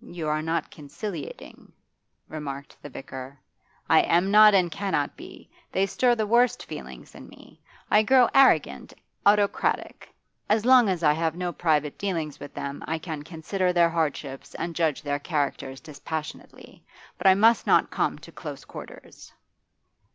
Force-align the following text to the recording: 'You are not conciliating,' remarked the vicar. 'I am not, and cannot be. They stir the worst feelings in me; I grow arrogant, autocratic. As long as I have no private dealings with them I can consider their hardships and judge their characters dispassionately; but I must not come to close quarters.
'You 0.00 0.26
are 0.30 0.40
not 0.40 0.70
conciliating,' 0.70 1.70
remarked 2.30 2.78
the 2.80 2.88
vicar. 2.88 3.38
'I 3.90 4.00
am 4.04 4.30
not, 4.30 4.54
and 4.54 4.70
cannot 4.72 5.18
be. 5.18 5.50
They 5.70 5.84
stir 5.84 6.14
the 6.14 6.26
worst 6.26 6.64
feelings 6.64 7.14
in 7.14 7.28
me; 7.28 7.60
I 7.90 8.02
grow 8.02 8.30
arrogant, 8.34 8.94
autocratic. 9.26 10.08
As 10.48 10.64
long 10.64 10.88
as 10.88 11.02
I 11.02 11.12
have 11.12 11.34
no 11.34 11.52
private 11.52 11.98
dealings 11.98 12.40
with 12.40 12.54
them 12.54 12.82
I 12.88 12.96
can 12.98 13.22
consider 13.22 13.70
their 13.70 13.90
hardships 13.90 14.54
and 14.54 14.74
judge 14.74 15.02
their 15.02 15.18
characters 15.18 15.78
dispassionately; 15.82 16.82
but 17.18 17.26
I 17.26 17.34
must 17.34 17.66
not 17.66 17.90
come 17.90 18.18
to 18.20 18.32
close 18.32 18.64
quarters. 18.64 19.30